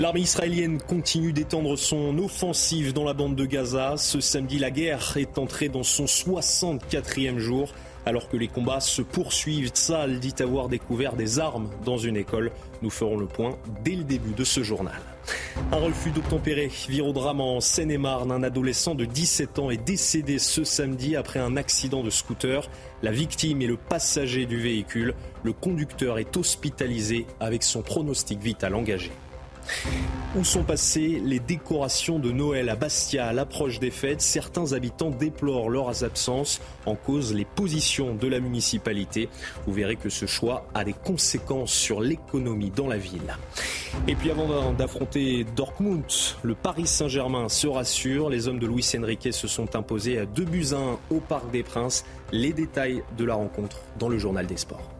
[0.00, 3.94] L'armée israélienne continue d'étendre son offensive dans la bande de Gaza.
[3.96, 7.74] Ce samedi, la guerre est entrée dans son 64e jour.
[8.06, 12.52] Alors que les combats se poursuivent, Tsal dit avoir découvert des armes dans une école.
[12.80, 14.94] Nous ferons le point dès le début de ce journal.
[15.72, 18.30] Un refus d'obtempérer vire au drame en Seine-et-Marne.
[18.30, 22.70] Un adolescent de 17 ans est décédé ce samedi après un accident de scooter.
[23.02, 25.16] La victime est le passager du véhicule.
[25.42, 29.10] Le conducteur est hospitalisé avec son pronostic vital engagé.
[30.36, 34.20] Où sont passées les décorations de Noël à Bastia à l'approche des fêtes?
[34.20, 39.30] Certains habitants déplorent leurs absences en cause les positions de la municipalité.
[39.66, 43.36] Vous verrez que ce choix a des conséquences sur l'économie dans la ville.
[44.06, 46.04] Et puis avant d'affronter Dortmund,
[46.42, 48.28] le Paris Saint-Germain se rassure.
[48.28, 51.50] Les hommes de Luis Enrique se sont imposés à 2 buts à 1 au Parc
[51.50, 52.04] des Princes.
[52.32, 54.97] Les détails de la rencontre dans le journal des sports.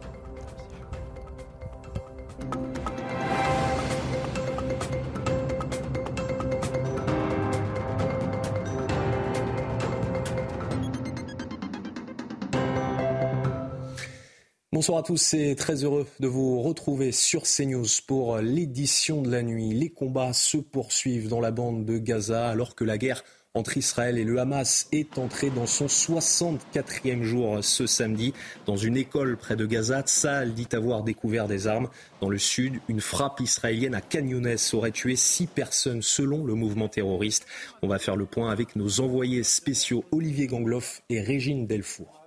[14.79, 19.43] Bonsoir à tous et très heureux de vous retrouver sur CNews pour l'édition de la
[19.43, 19.73] nuit.
[19.73, 24.17] Les combats se poursuivent dans la bande de Gaza alors que la guerre entre Israël
[24.17, 28.33] et le Hamas est entrée dans son 64e jour ce samedi.
[28.65, 31.89] Dans une école près de Gaza, Tsahal dit avoir découvert des armes.
[32.21, 36.87] Dans le sud, une frappe israélienne à Canyones aurait tué six personnes selon le mouvement
[36.87, 37.45] terroriste.
[37.81, 42.18] On va faire le point avec nos envoyés spéciaux Olivier Gangloff et Régine Delfour.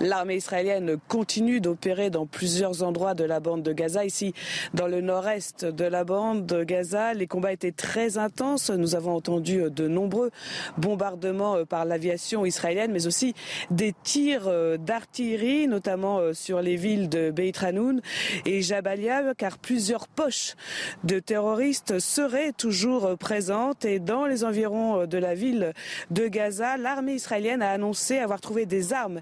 [0.00, 4.04] L'armée israélienne continue d'opérer dans plusieurs endroits de la bande de Gaza.
[4.04, 4.34] Ici,
[4.74, 8.70] dans le nord-est de la bande de Gaza, les combats étaient très intenses.
[8.70, 10.30] Nous avons entendu de nombreux
[10.78, 13.34] bombardements euh, par l'aviation israélienne, mais aussi
[13.70, 18.00] des tirs euh, d'artillerie, notamment euh, sur les villes de Beit Hanoun
[18.44, 20.54] et Jabalia, car plusieurs poches
[21.04, 23.84] de terroristes seraient toujours présentes.
[23.84, 25.72] Et dans les environs de la ville
[26.10, 29.20] de Gaza, l'armée israélienne a annoncé avoir trouvé des armes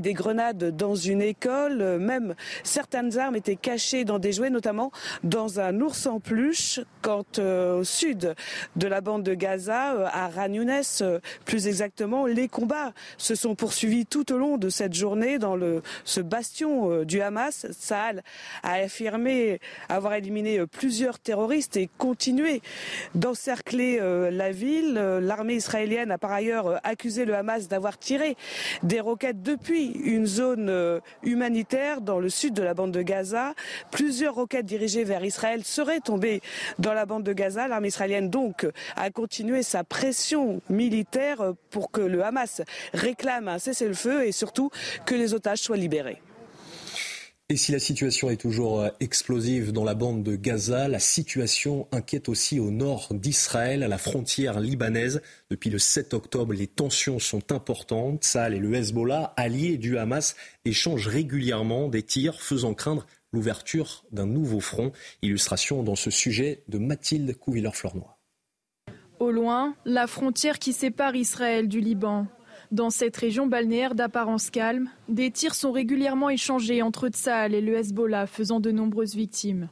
[0.00, 1.98] des grenades dans une école.
[1.98, 4.90] Même certaines armes étaient cachées dans des jouets, notamment
[5.22, 6.80] dans un ours en peluche.
[7.02, 8.34] Quant euh, au sud
[8.76, 13.56] de la bande de Gaza, euh, à Ranyounes, euh, plus exactement, les combats se sont
[13.56, 17.66] poursuivis tout au long de cette journée dans le, ce bastion du Hamas.
[17.72, 18.22] Saal
[18.62, 19.58] a affirmé
[19.88, 22.62] avoir éliminé plusieurs terroristes et continué
[23.14, 23.98] d'encercler
[24.30, 24.94] la ville.
[24.94, 28.36] L'armée israélienne a par ailleurs accusé le Hamas d'avoir tiré
[28.82, 33.54] des roquettes depuis une zone euh, humanitaire dans le sud de la bande de Gaza.
[33.90, 36.40] Plusieurs roquettes dirigées vers Israël seraient tombées
[36.78, 37.68] dans la bande de Gaza.
[37.68, 38.66] L'armée israélienne donc
[38.96, 42.62] a continué sa pression militaire pour que le Hamas
[42.92, 44.70] réclame un cessez-le-feu et surtout
[45.06, 46.20] que les otages soient libérés.
[47.52, 51.86] Et si la situation est toujours euh, explosive dans la bande de Gaza, la situation
[51.92, 55.20] inquiète aussi au nord d'Israël, à la frontière libanaise.
[55.50, 58.24] Depuis le 7 octobre, les tensions sont importantes.
[58.24, 64.26] Saal et le Hezbollah, alliés du Hamas, échangent régulièrement des tirs faisant craindre l'ouverture d'un
[64.26, 64.90] nouveau front.
[65.20, 68.16] Illustration dans ce sujet de Mathilde Couvilleur-Flornois.
[69.20, 72.28] Au loin, la frontière qui sépare Israël du Liban.
[72.72, 77.76] Dans cette région balnéaire d'apparence calme, des tirs sont régulièrement échangés entre Tsahal et le
[77.76, 79.68] Hezbollah, faisant de nombreuses victimes.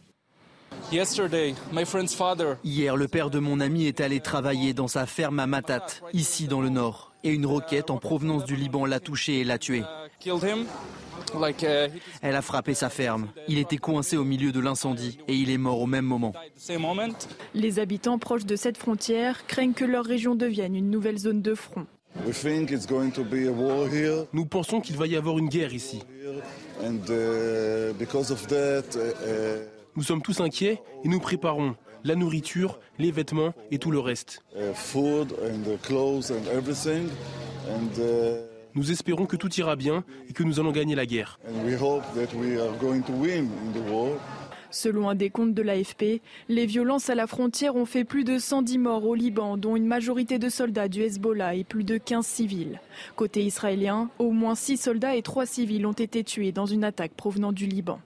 [0.92, 6.46] Hier, le père de mon ami est allé travailler dans sa ferme à Matat, ici
[6.46, 9.82] dans le nord, et une roquette en provenance du Liban l'a touché et l'a tué.
[12.20, 13.28] Elle a frappé sa ferme.
[13.48, 16.34] Il était coincé au milieu de l'incendie et il est mort au même moment.
[17.54, 21.54] Les habitants proches de cette frontière craignent que leur région devienne une nouvelle zone de
[21.54, 21.86] front.
[24.32, 26.02] Nous pensons qu'il va y avoir une guerre ici.
[26.82, 27.94] Uh, uh,
[29.96, 34.42] nous sommes tous inquiets et nous préparons la nourriture, les vêtements et tout le reste.
[34.56, 34.72] Uh,
[38.74, 41.38] nous espérons que tout ira bien et que nous allons gagner la guerre.
[44.70, 48.78] Selon un décompte de l'AFP, les violences à la frontière ont fait plus de 110
[48.78, 52.80] morts au Liban, dont une majorité de soldats du Hezbollah et plus de 15 civils.
[53.16, 57.12] Côté israélien, au moins 6 soldats et 3 civils ont été tués dans une attaque
[57.12, 57.98] provenant du Liban.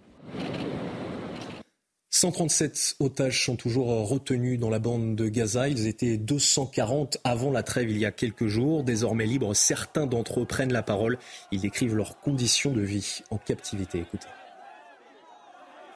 [2.10, 5.68] 137 otages sont toujours retenus dans la bande de Gaza.
[5.68, 8.84] Ils étaient 240 avant la trêve il y a quelques jours.
[8.84, 11.18] Désormais libres, certains d'entre eux prennent la parole.
[11.50, 13.98] Ils décrivent leurs conditions de vie en captivité.
[13.98, 14.28] Écoutez.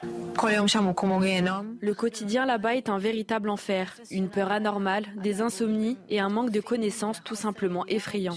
[0.01, 6.51] Le quotidien là-bas est un véritable enfer, une peur anormale, des insomnies et un manque
[6.51, 8.35] de connaissances tout simplement effrayant.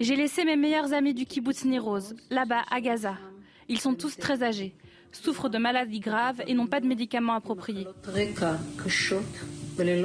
[0.00, 3.16] J'ai laissé mes meilleurs amis du kibbutz Niroz, là-bas à Gaza.
[3.68, 4.74] Ils sont tous très âgés.
[5.12, 7.86] souffrent de maladies graves et n'ont pas de médicaments appropriés.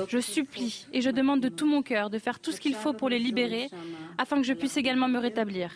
[0.07, 2.93] Je supplie et je demande de tout mon cœur de faire tout ce qu'il faut
[2.93, 3.69] pour les libérer
[4.17, 5.71] afin que je puisse également me rétablir.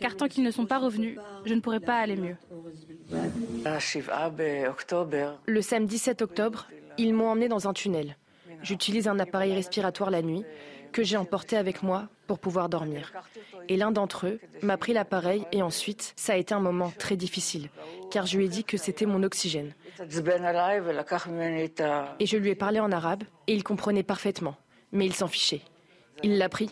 [0.00, 2.36] Car tant qu'ils ne sont pas revenus, je ne pourrai pas aller mieux.
[5.46, 6.66] Le samedi 7 octobre,
[6.98, 8.16] ils m'ont emmené dans un tunnel.
[8.62, 10.44] J'utilise un appareil respiratoire la nuit
[10.92, 13.12] que j'ai emporté avec moi pour pouvoir dormir.
[13.68, 17.16] Et l'un d'entre eux m'a pris l'appareil et ensuite, ça a été un moment très
[17.16, 17.68] difficile,
[18.10, 19.74] car je lui ai dit que c'était mon oxygène.
[22.20, 24.56] Et je lui ai parlé en arabe et il comprenait parfaitement,
[24.92, 25.62] mais il s'en fichait.
[26.22, 26.70] Il l'a pris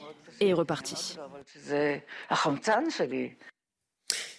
[0.48, 1.16] et reparti.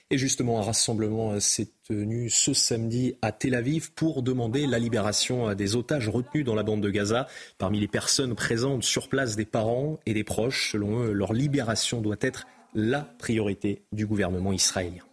[0.09, 5.55] Et justement, un rassemblement s'est tenu ce samedi à Tel Aviv pour demander la libération
[5.55, 7.27] des otages retenus dans la bande de Gaza.
[7.57, 10.71] Parmi les personnes présentes sur place, des parents et des proches.
[10.73, 12.45] Selon eux, leur libération doit être
[12.75, 15.03] la priorité du gouvernement israélien.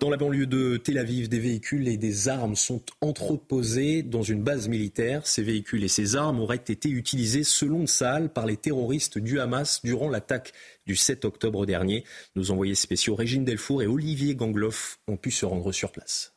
[0.00, 4.42] Dans la banlieue de Tel Aviv, des véhicules et des armes sont entreposés dans une
[4.42, 5.26] base militaire.
[5.26, 9.82] Ces véhicules et ces armes auraient été utilisés, selon Saal, par les terroristes du Hamas
[9.84, 10.54] durant l'attaque
[10.86, 12.04] du 7 octobre dernier.
[12.34, 16.32] Nos envoyés spéciaux Régine Delfour et Olivier Gangloff ont pu se rendre sur place.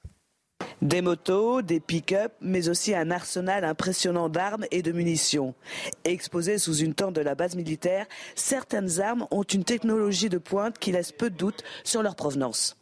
[0.81, 5.55] Des motos, des pick-up, mais aussi un arsenal impressionnant d'armes et de munitions.
[6.03, 10.79] Exposées sous une tente de la base militaire, certaines armes ont une technologie de pointe
[10.79, 12.75] qui laisse peu de doute sur leur provenance.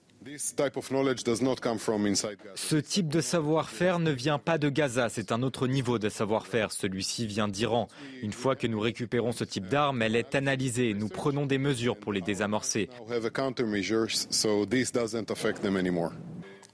[2.56, 6.72] Ce type de savoir-faire ne vient pas de Gaza, c'est un autre niveau de savoir-faire.
[6.72, 7.88] Celui-ci vient d'Iran.
[8.22, 10.94] Une fois que nous récupérons ce type d'arme, elle est analysée.
[10.94, 12.88] Nous prenons des mesures pour les désamorcer.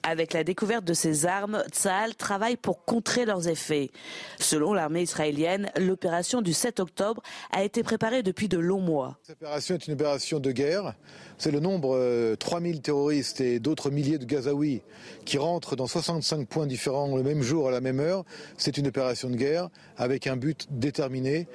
[0.04, 3.92] Avec la découverte de ces armes, Tsahal travaille pour contrer leurs effets.
[4.39, 9.18] Selon l'armée israélienne, l'opération du 7 octobre a été préparée depuis de longs mois.
[9.24, 10.94] Cette opération est une opération de guerre.
[11.38, 14.81] C'est le nombre, 3000 terroristes et d'autres milliers de Gazaouis
[15.25, 18.24] qui rentrent dans 65 points différents le même jour à la même heure.
[18.57, 21.48] C'est une opération de guerre avec un but déterminé,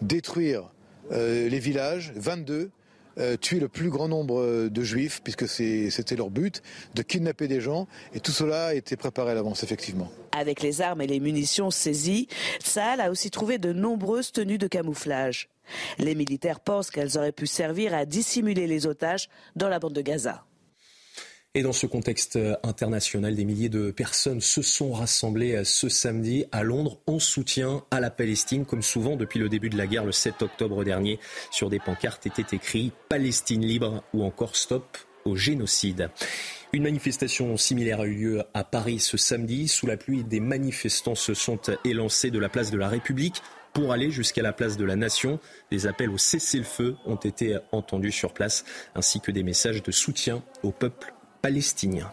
[0.00, 0.70] détruire
[1.10, 2.70] les villages, 22,
[3.18, 6.62] euh, tuer le plus grand nombre de juifs, puisque c'était leur but,
[6.94, 7.86] de kidnapper des gens.
[8.14, 10.10] Et tout cela été préparé à l'avance, effectivement.
[10.32, 12.28] Avec les armes et les munitions saisies,
[12.62, 15.48] Saal a aussi trouvé de nombreuses tenues de camouflage.
[15.98, 20.00] Les militaires pensent qu'elles auraient pu servir à dissimuler les otages dans la bande de
[20.00, 20.44] Gaza.
[21.54, 26.62] Et dans ce contexte international, des milliers de personnes se sont rassemblées ce samedi à
[26.62, 30.12] Londres en soutien à la Palestine, comme souvent depuis le début de la guerre le
[30.12, 31.18] 7 octobre dernier.
[31.50, 36.10] Sur des pancartes étaient écrits Palestine libre ou encore Stop au génocide.
[36.74, 39.68] Une manifestation similaire a eu lieu à Paris ce samedi.
[39.68, 43.42] Sous la pluie, des manifestants se sont élancés de la place de la République
[43.72, 45.40] pour aller jusqu'à la place de la Nation.
[45.70, 48.64] Des appels au cessez-le-feu ont été entendus sur place,
[48.94, 52.10] ainsi que des messages de soutien au peuple palestinien.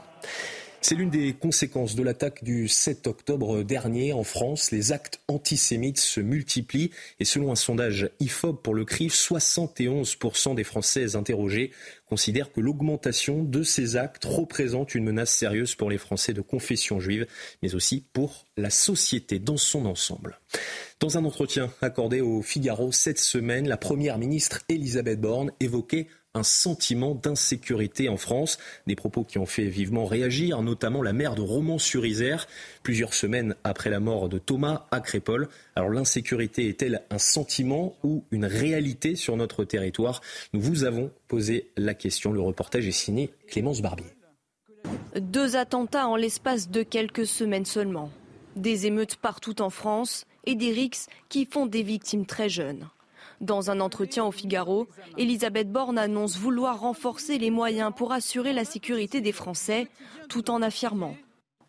[0.88, 4.70] C'est l'une des conséquences de l'attaque du 7 octobre dernier en France.
[4.70, 10.64] Les actes antisémites se multiplient et selon un sondage IFOP pour le CRIF, 71% des
[10.64, 11.72] Françaises interrogées
[12.08, 17.00] considèrent que l'augmentation de ces actes représente une menace sérieuse pour les Français de confession
[17.00, 17.26] juive,
[17.64, 20.40] mais aussi pour la société dans son ensemble.
[21.00, 26.44] Dans un entretien accordé au Figaro cette semaine, la Première ministre Elisabeth Borne évoquait un
[26.44, 28.60] sentiment d'insécurité en France.
[28.86, 32.48] Des propos qui ont fait vivement réagir, notamment la mère de Romans-sur-Isère,
[32.84, 35.48] plusieurs semaines après la mort de Thomas à Crépol.
[35.76, 40.22] Alors l'insécurité est-elle un sentiment ou une réalité sur notre territoire?
[40.54, 42.32] Nous vous avons posé la question.
[42.32, 44.06] Le reportage est signé Clémence Barbier.
[45.20, 48.12] Deux attentats en l'espace de quelques semaines seulement.
[48.56, 52.88] Des émeutes partout en France et des rixes qui font des victimes très jeunes.
[53.42, 54.88] Dans un entretien au Figaro,
[55.18, 59.88] Elisabeth Borne annonce vouloir renforcer les moyens pour assurer la sécurité des Français,
[60.30, 61.16] tout en affirmant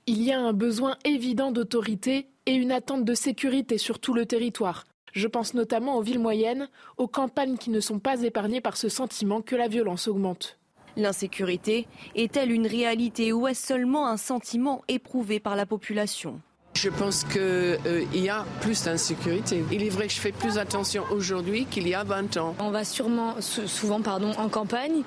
[0.07, 4.27] Il y a un besoin évident d'autorité et une attente de sécurité sur tout le
[4.27, 4.85] territoire.
[5.13, 6.69] Je pense notamment aux villes moyennes,
[6.99, 10.59] aux campagnes qui ne sont pas épargnées par ce sentiment que la violence augmente.
[10.97, 16.41] L'insécurité est-elle une réalité ou est-ce seulement un sentiment éprouvé par la population?
[16.77, 19.65] Je pense qu'il euh, y a plus d'insécurité.
[19.73, 22.55] Il est vrai que je fais plus attention aujourd'hui qu'il y a 20 ans.
[22.59, 25.03] On va sûrement, souvent pardon, en campagne,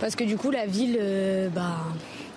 [0.00, 1.78] parce que du coup la ville, euh, bah,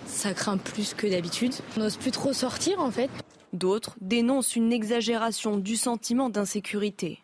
[0.07, 1.53] ça craint plus que d'habitude.
[1.77, 3.09] On n'ose plus trop sortir en fait.
[3.53, 7.19] D'autres dénoncent une exagération du sentiment d'insécurité.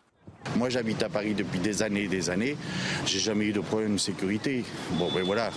[0.58, 2.56] Moi, j'habite à Paris depuis des années et des années.
[3.06, 4.64] J'ai jamais eu de problème de sécurité.
[4.94, 5.50] Bon, ben voilà.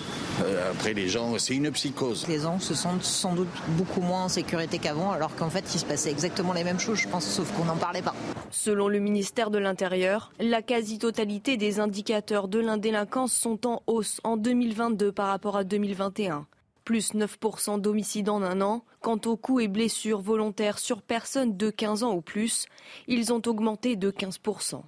[0.43, 2.27] Euh, après, les gens, c'est une psychose.
[2.27, 5.79] Les gens se sentent sans doute beaucoup moins en sécurité qu'avant, alors qu'en fait, il
[5.79, 8.13] se passait exactement les mêmes choses, je pense, sauf qu'on n'en parlait pas.
[8.51, 14.38] Selon le ministère de l'Intérieur, la quasi-totalité des indicateurs de l'indélinquance sont en hausse en
[14.38, 16.46] 2022 par rapport à 2021
[16.84, 18.84] plus 9% d'homicides en un an.
[19.01, 22.65] Quant aux coups et blessures volontaires sur personnes de 15 ans ou plus,
[23.08, 24.81] ils ont augmenté de 15%.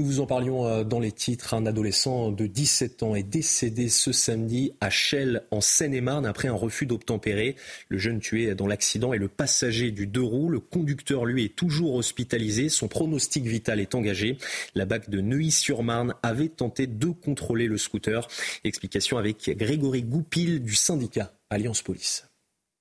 [0.00, 1.52] Nous vous en parlions euh, dans les titres.
[1.52, 6.54] Un adolescent de 17 ans est décédé ce samedi à Chelles, en Seine-et-Marne, après un
[6.54, 7.54] refus d'obtempérer.
[7.90, 10.48] Le jeune tué dans l'accident est le passager du deux roues.
[10.48, 12.70] Le conducteur, lui, est toujours hospitalisé.
[12.70, 14.38] Son pronostic vital est engagé.
[14.74, 18.26] La BAC de Neuilly-sur-Marne avait tenté de contrôler le scooter.
[18.64, 22.26] Explication avec Grégory Goupil du syndicat Alliance Police.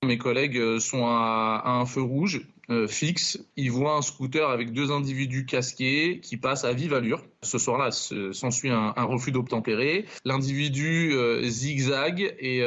[0.05, 3.39] Mes collègues euh, sont à, un feu rouge euh, fixe.
[3.55, 7.23] Ils voient un scooter avec deux individus casqués qui passent à vive allure.
[7.41, 10.05] Ce soir-là, s'ensuit un, refus d'obtempérer.
[10.25, 12.59] L'individu euh, zigzague et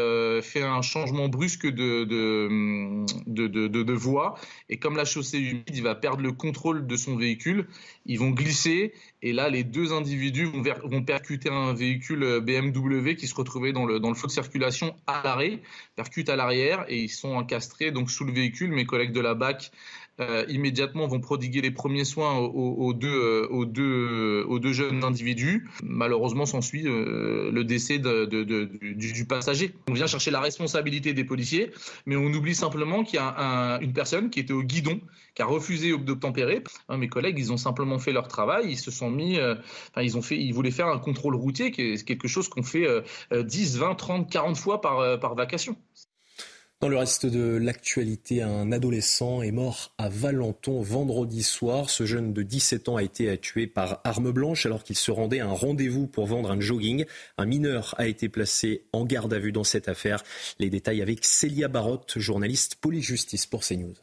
[0.43, 3.05] fait un changement brusque de, de,
[3.35, 4.35] de, de, voie.
[4.69, 7.67] Et comme la chaussée est humide, il va perdre le contrôle de son véhicule.
[8.07, 10.47] Ils vont glisser et là, les deux individus
[10.85, 14.33] vont, percuter un véhicule euh, BMW qui se retrouvait dans le, dans le flot de
[14.33, 15.61] circulation à l'arrêt,
[15.95, 18.73] percutent à l'arrière et ils sont encastrés donc sous le véhicule.
[18.73, 19.71] Mes collègues de la BAC
[20.21, 25.69] euh, immédiatement vont prodiguer les premiers soins aux, deux, euh, deux, jeunes individus.
[25.83, 29.75] Malheureusement, s'ensuit le décès du, passager.
[29.89, 31.71] On vient chercher la responsabilité des policiers,
[32.07, 35.01] mais on oublie simplement qu'il y a une personne qui était au guidon,
[35.35, 36.63] qui a refusé d'obtempérer.
[36.91, 39.55] Mes collègues, ils ont simplement fait leur travail, ils se sont mis, euh,
[40.01, 42.87] ils ont fait, ils voulaient faire un contrôle routier, qui quelque chose qu'on fait
[43.33, 45.77] 10, 20, 30, 40 fois par, euh, par vacation.
[46.83, 51.89] Dans le reste de l'actualité, un adolescent est mort à Valenton vendredi soir.
[51.89, 55.39] Ce jeune de 17 ans a été tué par arme blanche alors qu'il se rendait
[55.39, 57.05] à un rendez-vous pour vendre un jogging.
[57.39, 60.25] Un mineur a été placé en garde à vue dans cette affaire.
[60.59, 63.95] Les détails avec Célia Barotte, journaliste police-justice pour CNews.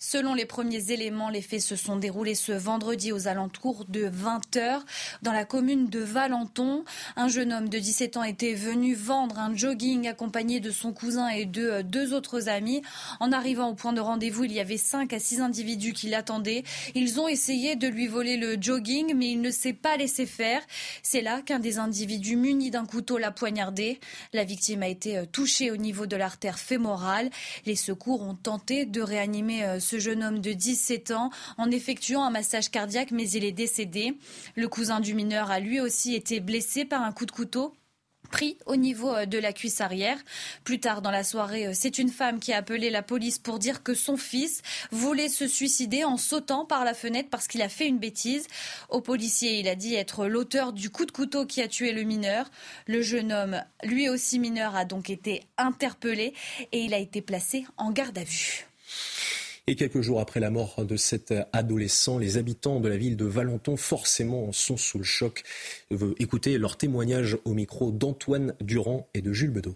[0.00, 4.82] Selon les premiers éléments, les faits se sont déroulés ce vendredi aux alentours de 20h
[5.22, 6.84] dans la commune de Valenton.
[7.16, 11.26] Un jeune homme de 17 ans était venu vendre un jogging accompagné de son cousin
[11.30, 12.80] et de euh, deux autres amis.
[13.18, 16.62] En arrivant au point de rendez-vous, il y avait 5 à 6 individus qui l'attendaient.
[16.94, 20.62] Ils ont essayé de lui voler le jogging, mais il ne s'est pas laissé faire.
[21.02, 23.98] C'est là qu'un des individus muni d'un couteau l'a poignardé.
[24.32, 27.30] La victime a été euh, touchée au niveau de l'artère fémorale.
[27.66, 32.22] Les secours ont tenté de réanimer euh, ce jeune homme de 17 ans en effectuant
[32.22, 34.18] un massage cardiaque, mais il est décédé.
[34.54, 37.72] Le cousin du mineur a lui aussi été blessé par un coup de couteau
[38.30, 40.18] pris au niveau euh, de la cuisse arrière.
[40.64, 43.58] Plus tard dans la soirée, euh, c'est une femme qui a appelé la police pour
[43.58, 47.68] dire que son fils voulait se suicider en sautant par la fenêtre parce qu'il a
[47.68, 48.46] fait une bêtise.
[48.90, 52.02] Au policier, il a dit être l'auteur du coup de couteau qui a tué le
[52.02, 52.50] mineur.
[52.86, 56.34] Le jeune homme, lui aussi mineur, a donc été interpellé
[56.72, 58.67] et il a été placé en garde à vue.
[59.68, 63.26] Et quelques jours après la mort de cet adolescent, les habitants de la ville de
[63.26, 65.42] Valenton forcément sont sous le choc.
[66.18, 69.74] Écoutez leur témoignage au micro d'Antoine Durand et de Jules Bedeau.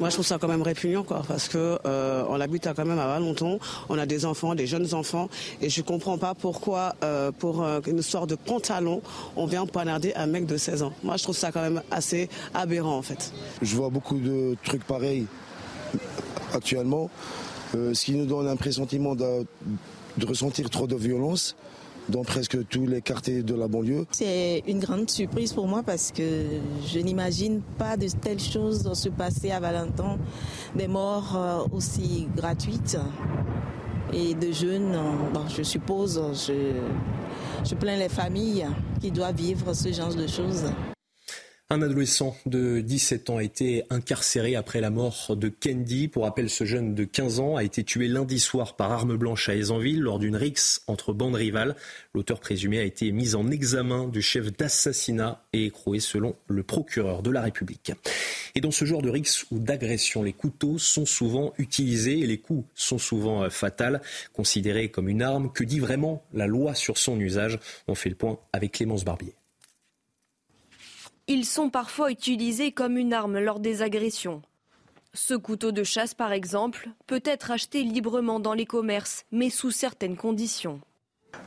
[0.00, 2.98] Moi, je trouve ça quand même répugnant, quoi, parce que euh, on habite quand même
[2.98, 5.28] à Valenton, on a des enfants, des jeunes enfants,
[5.62, 9.00] et je comprends pas pourquoi, euh, pour euh, une sorte de pantalon,
[9.36, 10.92] on vient poignarder un mec de 16 ans.
[11.04, 13.32] Moi, je trouve ça quand même assez aberrant, en fait.
[13.62, 15.26] Je vois beaucoup de trucs pareils
[16.52, 17.08] actuellement.
[17.74, 19.46] Euh, ce qui nous donne un pressentiment de,
[20.24, 21.56] ressentir trop de violence
[22.08, 24.06] dans presque tous les quartiers de la banlieue.
[24.10, 26.42] C'est une grande surprise pour moi parce que
[26.86, 30.18] je n'imagine pas de telles choses se passer à Valentin,
[30.76, 32.98] des morts euh, aussi gratuites
[34.12, 34.96] et de jeunes.
[35.56, 36.20] je suppose,
[37.64, 38.66] je plains les familles
[39.00, 40.64] qui doivent vivre ce genre de choses.
[41.70, 46.08] Un adolescent de 17 ans a été incarcéré après la mort de Kendi.
[46.08, 49.48] Pour rappel, ce jeune de 15 ans a été tué lundi soir par arme blanche
[49.48, 51.74] à Aisanville lors d'une rixe entre bandes rivales.
[52.12, 57.22] L'auteur présumé a été mis en examen du chef d'assassinat et écroué selon le procureur
[57.22, 57.92] de la République.
[58.54, 62.38] Et dans ce genre de rixe ou d'agression, les couteaux sont souvent utilisés et les
[62.38, 64.02] coups sont souvent euh, fatals,
[64.34, 65.50] considérés comme une arme.
[65.50, 67.58] Que dit vraiment la loi sur son usage?
[67.88, 69.34] On fait le point avec Clémence Barbier.
[71.26, 74.42] Ils sont parfois utilisés comme une arme lors des agressions.
[75.14, 79.70] Ce couteau de chasse, par exemple, peut être acheté librement dans les commerces, mais sous
[79.70, 80.80] certaines conditions.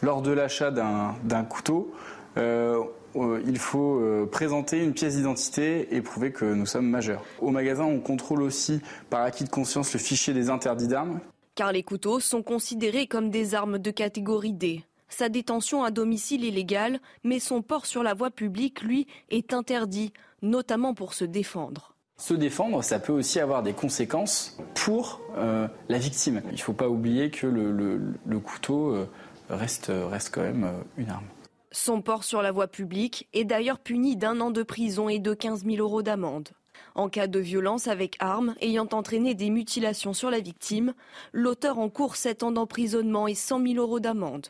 [0.01, 1.93] Lors de l'achat d'un couteau,
[2.37, 2.81] euh,
[3.15, 7.23] euh, il faut euh, présenter une pièce d'identité et prouver que nous sommes majeurs.
[7.39, 8.81] Au magasin, on contrôle aussi
[9.11, 11.19] par acquis de conscience le fichier des interdits d'armes.
[11.53, 14.83] Car les couteaux sont considérés comme des armes de catégorie D.
[15.09, 19.53] Sa détention à domicile est légale, mais son port sur la voie publique, lui, est
[19.53, 20.11] interdit,
[20.41, 21.95] notamment pour se défendre.
[22.17, 26.41] Se défendre, ça peut aussi avoir des conséquences pour euh, la victime.
[26.47, 29.07] Il ne faut pas oublier que le, couteau euh,
[29.49, 31.27] reste, reste quand même euh, une arme.
[31.71, 35.33] Son port sur la voie publique est d'ailleurs puni d'un an de prison et de
[35.33, 36.49] 15 000 euros d'amende.
[36.95, 40.93] En cas de violence avec arme ayant entraîné des mutilations sur la victime,
[41.33, 44.47] l'auteur encourt 7 ans d'emprisonnement et 100 000 euros d'amende.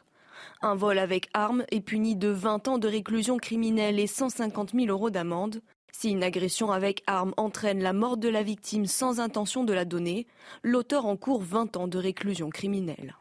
[0.61, 4.87] Un vol avec arme est puni de 20 ans de réclusion criminelle et 150 000
[4.87, 5.61] euros d'amende.
[5.91, 9.85] Si une agression avec arme entraîne la mort de la victime sans intention de la
[9.85, 10.27] donner,
[10.63, 13.15] l'auteur encourt 20 ans de réclusion criminelle.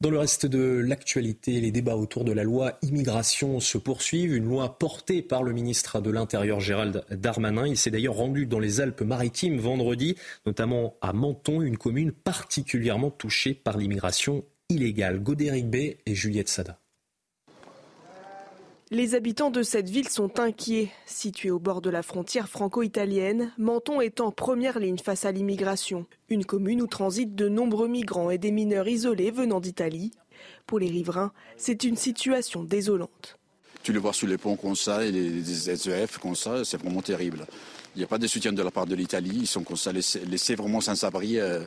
[0.00, 4.34] Dans le reste de l'actualité, les débats autour de la loi immigration se poursuivent.
[4.34, 7.66] Une loi portée par le ministre de l'Intérieur Gérald Darmanin.
[7.66, 13.54] Il s'est d'ailleurs rendu dans les Alpes-Maritimes vendredi, notamment à Menton, une commune particulièrement touchée
[13.54, 15.20] par l'immigration illégale.
[15.20, 16.78] Godéric B et Juliette Sada.
[18.90, 20.90] Les habitants de cette ville sont inquiets.
[21.06, 26.06] Située au bord de la frontière franco-italienne, Menton est en première ligne face à l'immigration.
[26.28, 30.12] Une commune où transitent de nombreux migrants et des mineurs isolés venant d'Italie.
[30.66, 33.38] Pour les riverains, c'est une situation désolante.
[33.82, 37.02] Tu le vois sous les ponts comme ça et les SEF comme ça, c'est vraiment
[37.02, 37.46] terrible.
[37.94, 39.92] Il n'y a pas de soutien de la part de l'Italie, ils sont comme ça
[39.92, 41.38] laissés, vraiment sans abri.
[41.38, 41.60] Euh,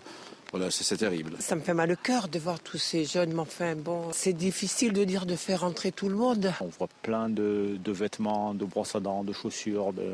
[0.51, 1.33] voilà, c'est terrible.
[1.39, 4.33] Ça me fait mal au cœur de voir tous ces jeunes, mais enfin bon, c'est
[4.33, 6.53] difficile de dire de faire entrer tout le monde.
[6.61, 10.13] On voit plein de, vêtements, de brosses à dents, de chaussures, de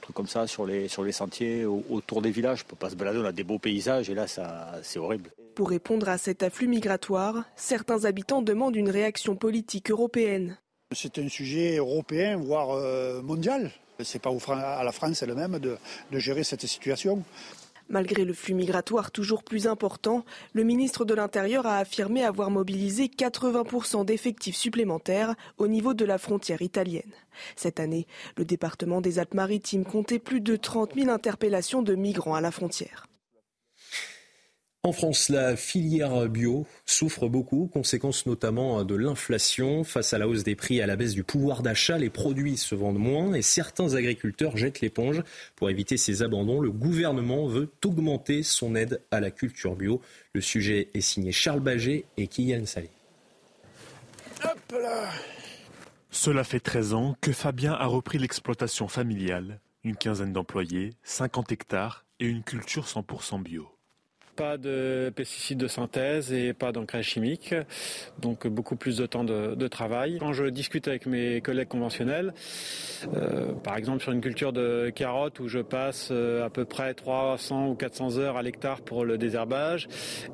[0.00, 2.62] trucs comme ça sur les, sur les sentiers autour des villages.
[2.64, 4.26] On peut pas se balader, on a des beaux paysages et là,
[4.82, 5.30] c'est horrible.
[5.54, 10.58] Pour répondre à cet afflux migratoire, certains habitants demandent une réaction politique européenne.
[10.94, 13.70] C'est un sujet européen, voire euh, mondial.
[14.02, 15.76] C'est pas à la France elle-même de,
[16.10, 17.22] de gérer cette situation.
[17.92, 23.04] Malgré le flux migratoire toujours plus important, le ministre de l'Intérieur a affirmé avoir mobilisé
[23.04, 27.12] 80% d'effectifs supplémentaires au niveau de la frontière italienne.
[27.54, 28.06] Cette année,
[28.38, 33.06] le département des Alpes-Maritimes comptait plus de 30 000 interpellations de migrants à la frontière.
[34.84, 39.84] En France, la filière bio souffre beaucoup, conséquence notamment de l'inflation.
[39.84, 42.56] Face à la hausse des prix et à la baisse du pouvoir d'achat, les produits
[42.56, 45.22] se vendent moins et certains agriculteurs jettent l'éponge.
[45.54, 50.00] Pour éviter ces abandons, le gouvernement veut augmenter son aide à la culture bio.
[50.32, 52.90] Le sujet est signé Charles Baget et Kylian Salé.
[56.10, 59.60] Cela fait 13 ans que Fabien a repris l'exploitation familiale.
[59.84, 63.68] Une quinzaine d'employés, 50 hectares et une culture 100% bio.
[64.36, 67.54] Pas de pesticides de synthèse et pas d'engrais chimiques,
[68.18, 70.18] donc beaucoup plus de temps de, travail.
[70.18, 72.32] Quand je discute avec mes collègues conventionnels,
[73.14, 76.94] euh, par exemple sur une culture de carottes où je passe euh, à peu près
[76.94, 79.88] 300 ou 400 heures à l'hectare pour le désherbage,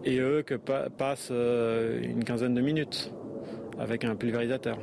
[0.05, 3.13] et eux que passent euh, une quinzaine de minutes
[3.79, 4.79] avec un pulvérisateur.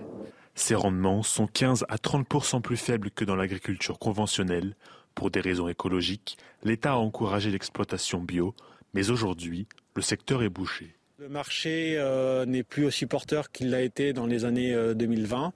[0.55, 4.75] Ces rendements sont 15 à 30% plus faibles que dans l'agriculture conventionnelle.
[5.13, 8.53] Pour des raisons écologiques, l'État a encouragé l'exploitation bio
[8.95, 10.95] mais aujourd'hui, le secteur est bouché.
[11.17, 15.49] Le marché euh, n'est plus aussi porteur qu'il l'a été dans les années 2020 euh,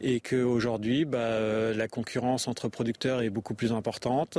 [0.00, 4.38] et qu'aujourd'hui, bah, euh, la concurrence entre producteurs est beaucoup plus importante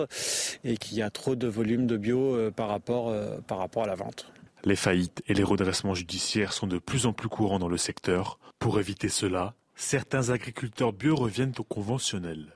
[0.63, 3.13] et qu'il y a trop de volume de bio par, rapport,
[3.47, 4.31] par rapport à la vente.
[4.63, 8.39] Les faillites et les redressements judiciaires sont de plus en plus courants dans le secteur.
[8.59, 12.53] Pour éviter cela, certains agriculteurs bio reviennent au conventionnel.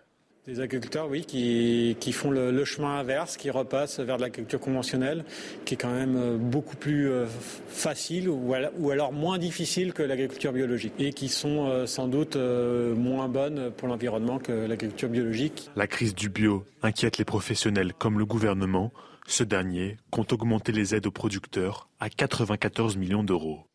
[0.48, 5.26] Des agriculteurs, oui, qui, qui font le, chemin inverse, qui repassent vers de l'agriculture conventionnelle,
[5.66, 7.26] qui est quand même euh, beaucoup plus euh,
[7.68, 8.54] facile ou,
[8.90, 13.90] alors moins difficile que l'agriculture biologique et qui sont euh, sans doute moins bonnes pour
[13.90, 15.70] l'environnement que l'agriculture biologique.
[15.76, 18.94] La crise du bio inquiète les professionnels comme le gouvernement.
[19.28, 23.66] Ce dernier compte augmenter les aides aux producteurs à 94 millions d'euros.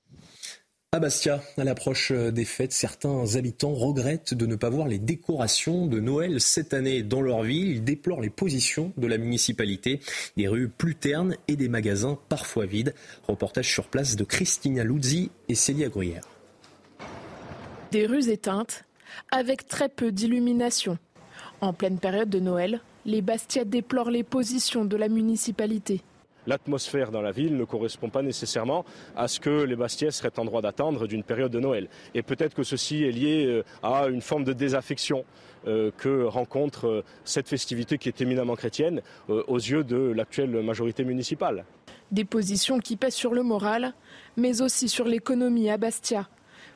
[0.94, 5.86] À Bastia, à l'approche des fêtes, certains habitants regrettent de ne pas voir les décorations
[5.86, 7.70] de Noël cette année dans leur ville.
[7.70, 10.00] Ils déplorent les positions de la municipalité,
[10.36, 12.94] des rues plus ternes et des magasins parfois vides.
[13.26, 16.28] Reportage sur place de Christina Luzzi et Célia Gruyère.
[17.90, 18.84] Des rues éteintes,
[19.30, 20.98] avec très peu d'illumination.
[21.62, 26.02] En pleine période de Noël, les Bastiais déplorent les positions de la municipalité
[26.46, 28.84] l'atmosphère dans la ville ne correspond pas nécessairement
[29.16, 31.88] à ce que les Bastiais seraient en droit d'attendre d'une période de Noël.
[32.14, 35.24] Et peut-être que ceci est lié euh, à une forme de désaffection
[35.66, 41.04] euh, que rencontre euh, cette festivité qui est éminemment chrétienne aux yeux de l'actuelle majorité
[41.04, 41.64] municipale.
[42.10, 43.94] Des positions qui pèsent sur le moral,
[44.36, 46.28] mais aussi sur l'économie à Bastia.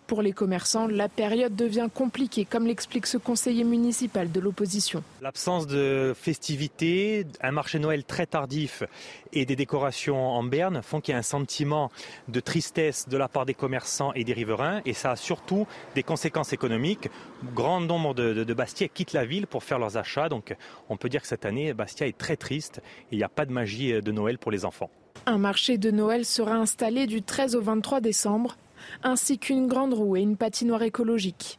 [0.06, 5.02] Pour les commerçants, la période devient compliquée, comme l'explique ce conseiller municipal de l'opposition.
[5.20, 8.84] L'absence de festivités, un marché Noël très tardif
[9.32, 11.90] et des décorations en berne font qu'il y a un sentiment
[12.28, 14.80] de tristesse de la part des commerçants et des riverains.
[14.84, 15.66] Et ça a surtout
[15.96, 17.08] des conséquences économiques.
[17.52, 20.28] Grand nombre de, de Bastia quittent la ville pour faire leurs achats.
[20.28, 20.54] Donc
[20.88, 23.44] on peut dire que cette année, Bastia est très triste et il n'y a pas
[23.44, 24.90] de magie de Noël pour les enfants.
[25.24, 28.56] Un marché de Noël sera installé du 13 au 23 décembre
[29.02, 31.58] ainsi qu'une grande roue et une patinoire écologique.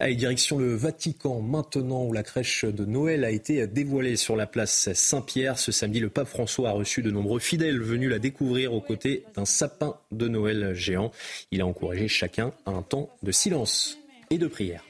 [0.00, 4.46] Allez, direction le Vatican maintenant où la crèche de Noël a été dévoilée sur la
[4.46, 5.58] place Saint-Pierre.
[5.58, 9.24] Ce samedi, le pape François a reçu de nombreux fidèles venus la découvrir aux côtés
[9.36, 11.12] d'un sapin de Noël géant.
[11.52, 13.98] Il a encouragé chacun à un temps de silence
[14.30, 14.84] et de prière.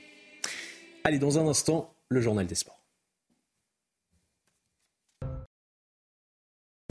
[1.05, 2.84] Allez, dans un instant, le journal des sports.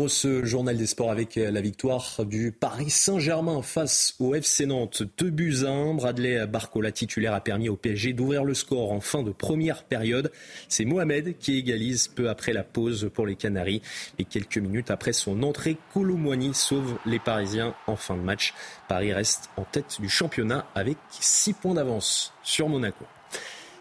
[0.07, 5.03] Ce journal des sports avec la victoire du Paris Saint-Germain face au FC Nantes.
[5.19, 5.93] Deux buts à 1.
[5.93, 10.31] Bradley Barcola titulaire a permis au PSG d'ouvrir le score en fin de première période.
[10.67, 13.83] C'est Mohamed qui égalise peu après la pause pour les Canaries.
[14.17, 18.55] Et quelques minutes après son entrée, Colomboigny sauve les Parisiens en fin de match.
[18.89, 23.05] Paris reste en tête du championnat avec 6 points d'avance sur Monaco.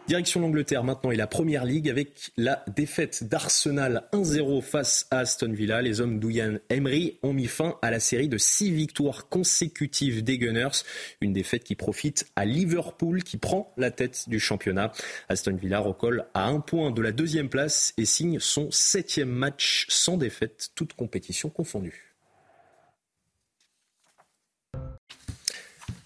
[0.09, 5.53] Direction l'Angleterre maintenant et la Première Ligue avec la défaite d'Arsenal 1-0 face à Aston
[5.53, 5.81] Villa.
[5.81, 10.39] Les hommes d'Ouyan Emery ont mis fin à la série de six victoires consécutives des
[10.39, 10.83] Gunners.
[11.21, 14.93] Une défaite qui profite à Liverpool qui prend la tête du championnat.
[15.29, 19.87] Aston Villa recolle à un point de la deuxième place et signe son septième match
[19.89, 22.12] sans défaite, toute compétition confondue.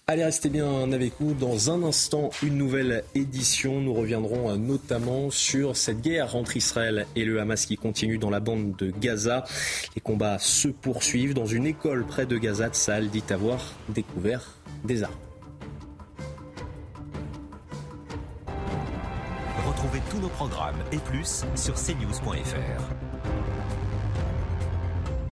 [0.09, 1.33] Allez, restez bien avec nous.
[1.33, 3.81] Dans un instant, une nouvelle édition.
[3.81, 8.29] Nous reviendrons euh, notamment sur cette guerre entre Israël et le Hamas qui continue dans
[8.29, 9.43] la bande de Gaza.
[9.95, 11.33] Les combats se poursuivent.
[11.33, 15.13] Dans une école près de Gaza, Tsahal dit avoir découvert des armes.
[19.67, 23.06] Retrouvez tous nos programmes et plus sur cnews.fr.